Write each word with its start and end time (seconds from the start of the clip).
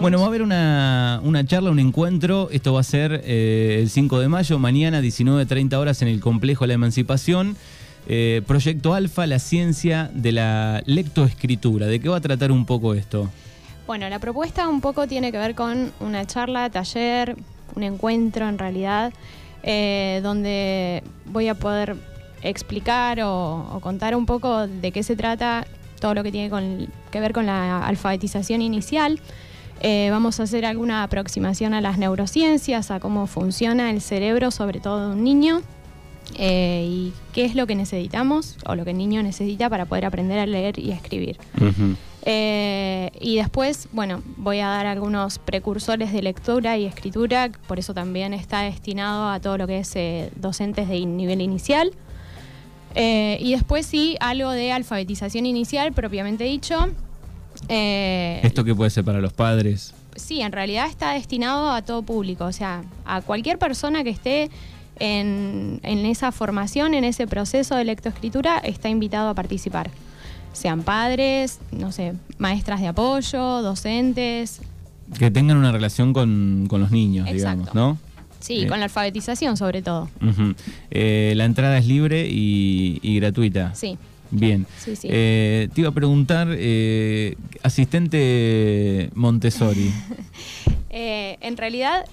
Bueno, 0.00 0.18
va 0.18 0.24
a 0.24 0.26
haber 0.26 0.42
una, 0.42 1.20
una 1.22 1.46
charla, 1.46 1.70
un 1.70 1.78
encuentro. 1.78 2.48
Esto 2.50 2.72
va 2.72 2.80
a 2.80 2.82
ser 2.82 3.20
eh, 3.24 3.78
el 3.80 3.88
5 3.88 4.18
de 4.18 4.26
mayo, 4.26 4.58
mañana, 4.58 5.00
19.30 5.00 5.74
horas 5.76 6.02
en 6.02 6.08
el 6.08 6.18
Complejo 6.20 6.64
de 6.64 6.68
la 6.68 6.74
Emancipación. 6.74 7.56
Eh, 8.08 8.42
Proyecto 8.48 8.94
Alfa, 8.94 9.28
la 9.28 9.38
ciencia 9.38 10.10
de 10.12 10.32
la 10.32 10.82
lectoescritura. 10.86 11.86
¿De 11.86 12.00
qué 12.00 12.08
va 12.08 12.16
a 12.16 12.20
tratar 12.20 12.50
un 12.50 12.66
poco 12.66 12.94
esto? 12.94 13.30
Bueno, 13.86 14.08
la 14.08 14.18
propuesta 14.18 14.66
un 14.66 14.80
poco 14.80 15.06
tiene 15.06 15.30
que 15.30 15.38
ver 15.38 15.54
con 15.54 15.92
una 16.00 16.26
charla, 16.26 16.68
taller, 16.68 17.36
un 17.76 17.84
encuentro 17.84 18.48
en 18.48 18.58
realidad, 18.58 19.12
eh, 19.62 20.18
donde 20.24 21.04
voy 21.26 21.46
a 21.46 21.54
poder 21.54 21.94
explicar 22.42 23.20
o, 23.20 23.68
o 23.72 23.78
contar 23.78 24.16
un 24.16 24.26
poco 24.26 24.66
de 24.66 24.90
qué 24.90 25.04
se 25.04 25.14
trata 25.14 25.64
todo 26.00 26.12
lo 26.14 26.24
que 26.24 26.32
tiene 26.32 26.50
con- 26.50 26.88
que 27.12 27.20
ver 27.20 27.32
con 27.32 27.46
la 27.46 27.86
alfabetización 27.86 28.62
inicial. 28.62 29.20
Eh, 29.80 30.08
vamos 30.10 30.40
a 30.40 30.44
hacer 30.44 30.64
alguna 30.64 31.02
aproximación 31.02 31.74
a 31.74 31.80
las 31.80 31.98
neurociencias, 31.98 32.90
a 32.90 33.00
cómo 33.00 33.26
funciona 33.26 33.90
el 33.90 34.00
cerebro, 34.00 34.50
sobre 34.50 34.80
todo 34.80 35.08
de 35.08 35.14
un 35.14 35.24
niño, 35.24 35.60
eh, 36.38 36.86
y 36.88 37.12
qué 37.32 37.44
es 37.44 37.54
lo 37.54 37.66
que 37.66 37.74
necesitamos 37.74 38.56
o 38.64 38.74
lo 38.74 38.84
que 38.84 38.92
el 38.92 38.98
niño 38.98 39.22
necesita 39.22 39.68
para 39.68 39.84
poder 39.86 40.06
aprender 40.06 40.38
a 40.38 40.46
leer 40.46 40.78
y 40.78 40.92
a 40.92 40.94
escribir. 40.94 41.38
Eh, 42.28 43.12
y 43.20 43.36
después, 43.36 43.88
bueno, 43.92 44.22
voy 44.36 44.58
a 44.58 44.66
dar 44.68 44.86
algunos 44.86 45.38
precursores 45.38 46.12
de 46.12 46.22
lectura 46.22 46.76
y 46.76 46.86
escritura, 46.86 47.50
por 47.68 47.78
eso 47.78 47.94
también 47.94 48.34
está 48.34 48.62
destinado 48.62 49.28
a 49.28 49.38
todo 49.40 49.58
lo 49.58 49.66
que 49.66 49.78
es 49.78 49.94
docentes 50.40 50.88
de 50.88 51.04
nivel 51.06 51.40
inicial. 51.40 51.92
Y 52.98 53.52
después 53.52 53.84
sí, 53.84 54.16
algo 54.20 54.50
de 54.50 54.72
alfabetización 54.72 55.44
inicial, 55.44 55.92
propiamente 55.92 56.44
dicho. 56.44 56.88
Eh, 57.68 58.40
¿Esto 58.42 58.64
qué 58.64 58.74
puede 58.74 58.90
ser 58.90 59.04
para 59.04 59.20
los 59.20 59.32
padres? 59.32 59.94
sí, 60.16 60.40
en 60.40 60.50
realidad 60.52 60.88
está 60.88 61.12
destinado 61.12 61.70
a 61.70 61.82
todo 61.82 62.00
público, 62.02 62.46
o 62.46 62.52
sea, 62.52 62.84
a 63.04 63.20
cualquier 63.20 63.58
persona 63.58 64.02
que 64.02 64.08
esté 64.10 64.50
en, 64.98 65.78
en 65.82 66.06
esa 66.06 66.32
formación, 66.32 66.94
en 66.94 67.04
ese 67.04 67.26
proceso 67.26 67.74
de 67.76 67.84
lectoescritura, 67.84 68.56
está 68.58 68.88
invitado 68.88 69.28
a 69.28 69.34
participar. 69.34 69.90
Sean 70.54 70.82
padres, 70.84 71.58
no 71.70 71.92
sé, 71.92 72.14
maestras 72.38 72.80
de 72.80 72.86
apoyo, 72.88 73.60
docentes, 73.60 74.62
Que 75.18 75.30
tengan 75.30 75.58
una 75.58 75.70
relación 75.70 76.14
con, 76.14 76.64
con 76.68 76.80
los 76.80 76.90
niños, 76.90 77.28
Exacto. 77.28 77.64
digamos, 77.70 77.74
¿no? 77.74 77.98
sí, 78.40 78.54
Bien. 78.56 78.68
con 78.68 78.78
la 78.78 78.84
alfabetización 78.86 79.58
sobre 79.58 79.82
todo. 79.82 80.08
Eh, 80.90 81.34
la 81.36 81.44
entrada 81.44 81.76
es 81.76 81.86
libre 81.86 82.26
y, 82.30 83.00
y 83.02 83.16
gratuita. 83.20 83.74
Sí, 83.74 83.98
Bien. 84.40 84.66
sí, 84.78 84.96
sí. 84.96 85.08
Eh, 85.10 85.68
te 85.74 85.80
iba 85.82 85.90
a 85.90 85.94
preguntar, 85.94 86.48
eh, 86.50 87.36
asistente 87.62 89.10
Montessori. 89.14 89.90
Eh, 90.98 91.36
en 91.42 91.58
realidad, 91.58 92.06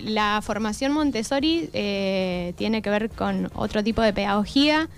la 0.00 0.40
formación 0.40 0.92
Montessori 0.92 1.68
eh, 1.72 2.52
tiene 2.56 2.80
que 2.80 2.88
ver 2.88 3.10
con 3.10 3.50
otro 3.54 3.82
tipo 3.82 4.02
de 4.02 4.12
pedagogía, 4.12 4.88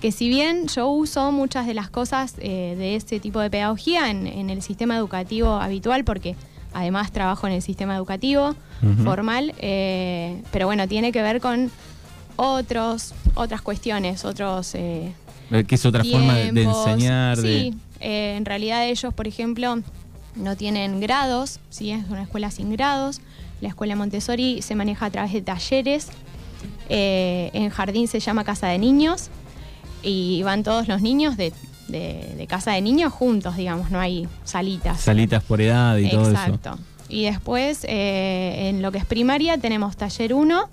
que 0.00 0.10
si 0.10 0.28
bien 0.28 0.66
yo 0.66 0.88
uso 0.88 1.30
muchas 1.30 1.68
de 1.68 1.74
las 1.74 1.88
cosas 1.88 2.34
eh, 2.38 2.74
de 2.76 2.96
ese 2.96 3.20
tipo 3.20 3.38
de 3.38 3.48
pedagogía 3.48 4.10
en, 4.10 4.26
en 4.26 4.50
el 4.50 4.60
sistema 4.62 4.96
educativo 4.96 5.54
habitual, 5.54 6.02
porque 6.02 6.34
además 6.72 7.12
trabajo 7.12 7.46
en 7.46 7.52
el 7.52 7.62
sistema 7.62 7.94
educativo 7.94 8.56
Ujú. 8.82 9.04
formal, 9.04 9.54
eh, 9.58 10.42
pero 10.50 10.66
bueno, 10.66 10.88
tiene 10.88 11.12
que 11.12 11.22
ver 11.22 11.40
con 11.40 11.70
otros, 12.36 13.14
otras 13.34 13.62
cuestiones, 13.62 14.24
otros... 14.24 14.74
Eh, 14.74 15.12
que 15.66 15.74
es 15.74 15.84
otra 15.86 16.04
forma 16.04 16.34
de, 16.34 16.44
de 16.46 16.52
tiempos. 16.52 16.86
enseñar. 16.86 17.36
de- 17.38 17.42
Sí, 17.72 17.74
eh, 18.00 18.34
en 18.36 18.44
realidad 18.44 18.86
ellos, 18.86 19.12
por 19.14 19.26
ejemplo, 19.28 19.80
no 20.36 20.56
tienen 20.56 21.00
grados, 21.00 21.58
¿sí? 21.70 21.90
es 21.90 22.04
una 22.08 22.22
escuela 22.22 22.50
sin 22.50 22.70
grados. 22.72 23.20
La 23.60 23.68
escuela 23.68 23.94
Montessori 23.96 24.62
se 24.62 24.74
maneja 24.74 25.06
a 25.06 25.10
través 25.10 25.32
de 25.32 25.42
talleres. 25.42 26.08
Eh, 26.88 27.50
en 27.52 27.70
jardín 27.70 28.08
se 28.08 28.20
llama 28.20 28.44
Casa 28.44 28.66
de 28.68 28.78
Niños 28.78 29.28
y 30.02 30.42
van 30.42 30.62
todos 30.62 30.88
los 30.88 31.02
niños 31.02 31.36
de, 31.36 31.52
de- 31.88 32.34
de 32.36 32.46
Casa 32.46 32.72
de 32.72 32.80
Niños 32.80 33.12
juntos, 33.12 33.56
digamos, 33.56 33.90
no 33.90 34.00
hay 34.00 34.26
salitas. 34.44 35.00
Salitas 35.00 35.42
por 35.42 35.60
edad 35.60 35.96
y 35.98 36.08
todo 36.10 36.22
eso. 36.22 36.30
Exacto. 36.32 36.78
Y 37.08 37.24
después, 37.24 37.84
eh, 37.88 38.68
en 38.68 38.82
lo 38.82 38.92
que 38.92 38.98
es 38.98 39.04
primaria, 39.04 39.58
tenemos 39.58 39.96
taller 39.96 40.32
1, 40.32 40.68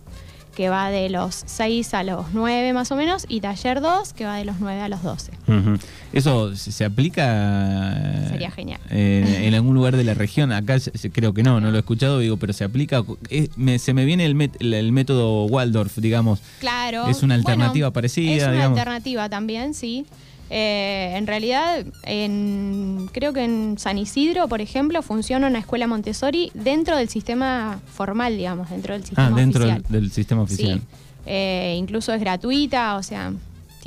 que 0.57 0.69
va 0.69 0.89
de 0.89 1.07
los 1.11 1.43
6 1.45 1.93
a 1.93 2.01
los 2.01 2.33
9 2.33 2.73
más 2.73 2.91
o 2.91 2.95
menos, 2.95 3.27
y 3.29 3.41
taller 3.41 3.79
2, 3.79 4.13
que 4.13 4.25
va 4.25 4.37
de 4.37 4.43
los 4.45 4.59
9 4.59 4.81
a 4.81 4.89
los 4.89 5.03
12. 5.03 5.31
Ujú. 5.47 5.77
¿Eso 6.13 6.55
se 6.55 6.83
aplica 6.83 8.27
Sería 8.29 8.49
genial. 8.49 8.79
eh, 8.89 9.43
en 9.47 9.53
algún 9.53 9.75
lugar 9.75 9.95
de 9.95 10.03
la 10.03 10.15
región? 10.15 10.51
Acá 10.51 10.77
creo 11.13 11.31
que 11.35 11.43
no, 11.43 11.61
no 11.61 11.69
lo 11.69 11.77
he 11.77 11.79
escuchado, 11.81 12.17
digo, 12.19 12.37
pero 12.37 12.53
se 12.53 12.63
aplica. 12.63 13.03
Eh, 13.29 13.49
me- 13.55 13.77
se 13.77 13.93
me 13.93 14.03
viene 14.05 14.25
el, 14.25 14.35
met- 14.35 14.55
el- 14.59 14.73
el 14.73 14.91
método 14.91 15.45
Waldorf, 15.45 15.97
digamos. 15.99 16.41
Claro. 16.59 17.07
Es 17.07 17.21
una 17.21 17.35
alternativa 17.35 17.87
bueno, 17.89 17.93
parecida, 17.93 18.31
Es 18.35 18.41
una 18.43 18.51
digamos. 18.53 18.79
alternativa 18.79 19.29
también, 19.29 19.75
sí. 19.75 20.07
Eh, 20.49 21.13
en 21.15 21.27
realidad, 21.27 21.85
en- 22.03 23.09
creo 23.11 23.33
que 23.33 23.43
en 23.43 23.77
San 23.77 23.97
Isidro, 23.97 24.47
por 24.47 24.61
ejemplo, 24.61 25.01
funciona 25.01 25.47
una 25.47 25.59
escuela 25.59 25.87
Montessori 25.87 26.51
dentro 26.53 26.95
del 26.97 27.09
sistema 27.09 27.79
formal, 27.93 28.37
digamos, 28.37 28.69
dentro 28.69 28.93
del 28.93 29.03
sistema 29.03 29.27
Ah, 29.27 29.31
dentro 29.35 29.61
del, 29.65 29.71
oficial. 29.77 29.91
del 30.01 30.11
sistema 30.11 30.41
oficial. 30.43 30.79
Sí. 30.79 30.85
Eh, 31.25 31.75
incluso 31.77 32.13
es 32.13 32.21
gratuita, 32.21 32.95
o 32.95 33.03
sea, 33.03 33.33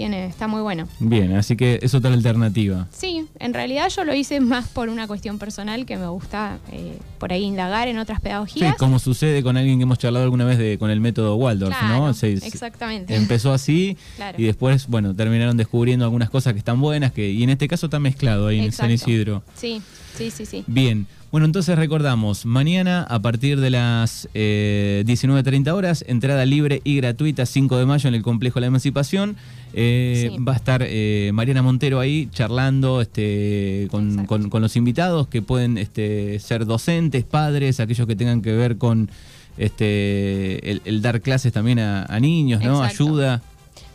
tiene, 0.00 0.24
está 0.24 0.48
muy 0.48 0.62
bueno. 0.62 0.88
Bien, 0.98 1.36
así 1.36 1.56
que 1.56 1.78
es 1.82 1.92
otra 1.94 2.10
alternativa. 2.14 2.86
Sí, 2.90 3.26
en 3.38 3.52
realidad 3.52 3.90
yo 3.94 4.02
lo 4.04 4.14
hice 4.14 4.40
más 4.40 4.66
por 4.68 4.88
una 4.88 5.06
cuestión 5.06 5.38
personal 5.38 5.84
que 5.84 5.98
me 5.98 6.06
gusta 6.08 6.58
eh, 6.72 6.96
por 7.18 7.34
ahí 7.34 7.42
indagar 7.44 7.86
en 7.86 7.98
otras 7.98 8.16
Sí, 8.18 8.22
pedagogías. 8.22 8.76
como 8.76 8.98
sucede 8.98 9.42
con 9.42 9.58
alguien 9.58 9.78
que 9.78 9.82
hemos 9.82 9.98
charlado 9.98 10.24
alguna 10.24 10.46
vez 10.46 10.56
de, 10.56 10.78
con 10.78 10.88
el 10.90 11.00
método 11.00 11.36
Waldorf, 11.36 11.76
Claro, 11.78 12.06
¿no? 12.06 12.14
Se- 12.14 12.32
exactamente. 12.32 13.14
empezó 13.14 13.52
así 13.52 13.98
Claro. 14.16 14.40
y 14.40 14.44
después, 14.44 14.86
bueno, 14.86 15.14
terminaron 15.14 15.58
descubriendo 15.58 16.06
algunas 16.06 16.30
cosas 16.30 16.54
que 16.54 16.60
están 16.60 16.80
buenas, 16.80 17.12
que 17.12 17.30
y 17.30 17.42
en 17.42 17.50
este 17.50 17.68
caso 17.68 17.84
está 17.88 17.98
mezclado 18.00 18.46
ahí 18.46 18.58
en 18.60 18.72
San. 18.72 18.90
Isidro. 18.90 19.42
Sí, 19.54 19.82
sí, 20.16 20.30
sí, 20.30 20.46
sí. 20.46 20.64
Bien, 20.66 21.06
bueno, 21.30 21.46
entonces 21.46 21.76
recordamos, 21.78 22.44
mañana 22.44 23.04
a 23.04 23.20
partir 23.20 23.60
de 23.60 23.70
las 23.70 24.28
eh, 24.34 25.04
19.30 25.06 25.68
horas, 25.72 26.04
entrada 26.08 26.44
libre 26.44 26.80
y 26.82 26.96
gratuita, 26.96 27.46
5 27.46 27.78
de 27.78 27.86
mayo 27.86 28.08
en 28.08 28.14
el 28.16 28.22
Complejo 28.22 28.56
de 28.56 28.62
la 28.62 28.66
Emancipación. 28.66 29.36
Eh, 29.72 30.30
Sí. 30.36 30.42
Va 30.42 30.54
a 30.54 30.56
estar 30.56 30.82
eh, 30.84 31.30
Mariana 31.32 31.62
Montero 31.62 32.00
ahí 32.00 32.28
charlando 32.32 33.00
este, 33.00 33.86
con, 33.92 34.08
Exacto. 34.10 34.28
con- 34.28 34.50
con 34.50 34.62
los 34.62 34.74
invitados 34.74 35.28
que 35.28 35.40
pueden 35.42 35.78
este, 35.78 36.40
ser 36.40 36.66
docentes, 36.66 37.22
padres, 37.24 37.78
aquellos 37.78 38.08
que 38.08 38.16
tengan 38.16 38.42
que 38.42 38.52
ver 38.52 38.76
con 38.78 39.08
este, 39.56 40.68
el, 40.70 40.82
el 40.84 41.02
dar 41.02 41.20
clases 41.20 41.52
también 41.52 41.78
a, 41.78 42.04
a 42.06 42.18
niños, 42.18 42.60
¿no? 42.62 42.82
Exacto. 42.82 43.04
Ayuda. 43.04 43.42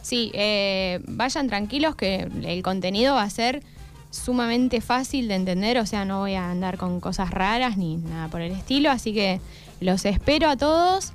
Sí, 0.02 0.32
eh, 0.34 1.02
vayan 1.08 1.48
tranquilos 1.48 1.96
que 1.96 2.28
el 2.46 2.62
contenido 2.62 3.16
va 3.16 3.24
a 3.24 3.30
ser 3.30 3.62
sumamente 4.16 4.82
fácil 4.82 5.28
de 5.28 5.36
entender, 5.36 5.78
o 5.78 5.86
sea, 5.86 6.06
no 6.06 6.20
voy 6.20 6.36
a 6.36 6.50
andar 6.50 6.78
con 6.78 7.00
cosas 7.00 7.32
raras 7.32 7.78
ni 7.78 7.98
nada 7.98 8.28
por 8.30 8.42
el 8.42 8.52
estilo, 8.52 8.90
así 8.90 9.14
que 9.14 9.40
los 9.82 10.06
espero 10.06 10.50
a 10.50 10.58
todos. 10.58 11.14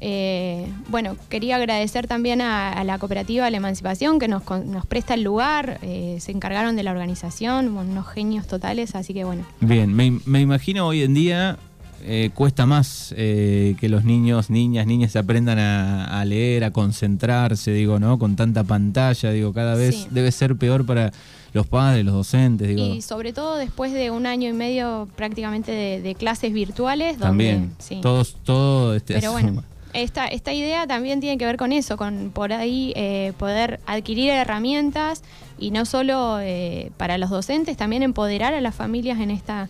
Eh, 0.00 0.66
bueno, 0.88 1.16
quería 1.30 1.56
agradecer 1.56 2.06
también 2.06 2.42
a, 2.42 2.82
la 2.84 2.98
cooperativa 2.98 3.48
La 3.48 3.56
Emancipación 3.56 4.18
que 4.18 4.28
nos, 4.28 4.42
nos 4.66 4.84
presta 4.86 5.14
el 5.14 5.22
lugar, 5.22 5.78
eh, 5.82 6.18
se 6.20 6.32
encargaron 6.32 6.76
de 6.76 6.82
la 6.82 6.90
organización, 6.90 7.76
unos 7.76 8.06
genios 8.08 8.46
totales, 8.46 8.94
así 8.94 9.14
que 9.14 9.24
bueno. 9.24 9.44
Bien, 9.60 9.94
me, 9.94 10.18
me 10.26 10.40
imagino 10.40 10.86
hoy 10.86 11.02
en 11.02 11.14
día 11.14 11.58
eh, 12.04 12.30
cuesta 12.34 12.66
más 12.66 13.14
eh, 13.16 13.76
que 13.80 13.88
los 13.88 14.04
niños, 14.04 14.50
niñas, 14.50 14.86
niñas 14.86 15.16
aprendan 15.16 15.58
a, 15.58 16.20
a 16.20 16.24
leer, 16.24 16.64
a 16.64 16.70
concentrarse, 16.70 17.72
digo, 17.72 17.98
¿no? 17.98 18.18
Con 18.18 18.36
tanta 18.36 18.64
pantalla, 18.64 19.30
digo, 19.30 19.52
cada 19.52 19.74
vez 19.74 19.94
Sí. 19.96 20.06
debe 20.10 20.30
ser 20.32 20.56
peor 20.56 20.84
para 20.86 21.12
los 21.52 21.66
padres, 21.66 22.04
los 22.04 22.14
docentes, 22.14 22.68
digo. 22.68 22.84
Y 22.94 23.00
sobre 23.02 23.32
todo 23.32 23.56
después 23.56 23.92
de 23.92 24.10
un 24.10 24.26
año 24.26 24.48
y 24.48 24.52
medio 24.52 25.08
prácticamente 25.16 25.70
de, 25.72 26.00
de 26.02 26.14
clases 26.14 26.52
virtuales. 26.52 27.12
donde- 27.18 27.26
También, 27.26 27.72
sí. 27.78 28.00
todos, 28.02 28.36
todo 28.44 28.94
este, 28.94 29.14
Pero 29.14 29.32
bueno, 29.32 29.62
esta, 29.92 30.26
esta 30.26 30.52
idea 30.52 30.86
también 30.88 31.20
tiene 31.20 31.38
que 31.38 31.46
ver 31.46 31.56
con 31.56 31.72
eso, 31.72 31.96
con 31.96 32.30
por 32.34 32.52
ahí 32.52 32.92
eh, 32.96 33.32
poder 33.38 33.78
adquirir 33.86 34.30
herramientas 34.30 35.22
y 35.58 35.70
no 35.70 35.84
solo 35.84 36.38
eh, 36.40 36.90
para 36.96 37.16
los 37.18 37.30
docentes, 37.30 37.76
también 37.76 38.02
empoderar 38.02 38.52
a 38.54 38.60
las 38.60 38.74
familias 38.74 39.20
en 39.20 39.30
esta 39.30 39.68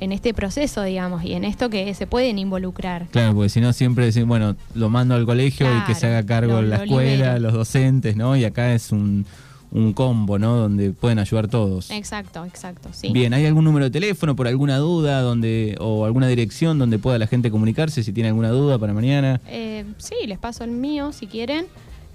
en 0.00 0.12
este 0.12 0.34
proceso, 0.34 0.82
digamos, 0.82 1.24
y 1.24 1.32
en 1.32 1.44
esto 1.44 1.70
que 1.70 1.92
se 1.94 2.06
pueden 2.06 2.38
involucrar. 2.38 3.06
Claro, 3.10 3.34
porque 3.34 3.48
si 3.48 3.60
no 3.60 3.72
siempre 3.72 4.04
decir, 4.04 4.24
bueno, 4.24 4.56
lo 4.74 4.90
mando 4.90 5.14
al 5.14 5.24
colegio 5.24 5.66
y 5.74 5.80
que 5.84 5.94
se 5.94 6.06
haga 6.06 6.24
cargo 6.24 6.60
la 6.62 6.78
lo 6.78 6.84
escuela, 6.84 7.26
libero. 7.34 7.38
los 7.40 7.52
docentes, 7.54 8.16
¿no? 8.16 8.36
Y 8.36 8.44
acá 8.44 8.74
es 8.74 8.92
un, 8.92 9.24
un 9.70 9.92
combo, 9.94 10.38
¿no? 10.38 10.56
Donde 10.56 10.90
pueden 10.90 11.18
ayudar 11.18 11.48
todos. 11.48 11.90
Exacto, 11.90 12.44
exacto, 12.44 12.90
sí. 12.92 13.10
Bien, 13.12 13.32
¿hay 13.32 13.46
algún 13.46 13.64
número 13.64 13.86
de 13.86 13.90
teléfono 13.90 14.36
por 14.36 14.46
alguna 14.48 14.76
duda 14.78 15.20
donde 15.22 15.76
o 15.80 16.04
alguna 16.04 16.28
dirección 16.28 16.78
donde 16.78 16.98
pueda 16.98 17.18
la 17.18 17.26
gente 17.26 17.50
comunicarse 17.50 18.02
si 18.02 18.12
tiene 18.12 18.28
alguna 18.28 18.50
duda 18.50 18.78
para 18.78 18.92
mañana? 18.92 19.40
Eh, 19.48 19.84
sí, 19.98 20.14
les 20.26 20.38
paso 20.38 20.62
el 20.64 20.70
mío 20.72 21.12
si 21.12 21.26
quieren. 21.26 21.66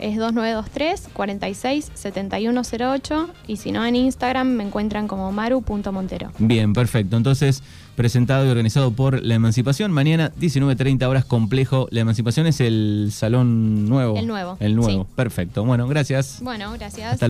Es 0.02 0.18
2923 0.18 1.10
46 1.14 1.92
7108 1.94 3.30
y 3.48 3.58
si 3.58 3.72
no 3.72 3.86
en 3.86 3.96
Instagram 3.96 4.48
me 4.48 4.64
encuentran 4.64 5.08
como 5.08 5.32
maru.montero. 5.32 6.32
Bien, 6.40 6.74
perfecto. 6.74 7.18
Entonces, 7.18 7.64
presentado 7.96 8.46
y 8.46 8.50
organizado 8.50 8.92
por 8.92 9.22
La 9.24 9.36
Emancipación. 9.36 9.92
Mañana, 9.92 10.32
19.30 10.40 11.08
horas, 11.08 11.26
complejo. 11.26 11.88
La 11.92 12.02
Emancipación 12.02 12.48
es 12.48 12.60
el 12.62 13.10
salón 13.12 13.88
nuevo. 13.88 14.18
El 14.18 14.28
nuevo, 14.28 14.58
El 14.60 14.76
nuevo, 14.76 15.04
sí. 15.04 15.10
perfecto. 15.16 15.64
Bueno, 15.66 15.88
gracias. 15.88 16.40
Bueno, 16.42 16.72
gracias. 16.74 17.14
Hasta 17.14 17.16